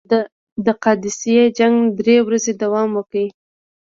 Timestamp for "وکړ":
2.93-3.25